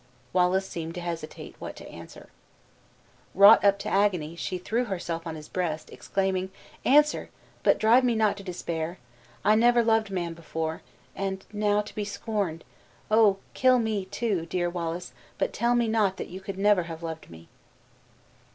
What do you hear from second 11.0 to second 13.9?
and now to be scorned! Oh, kill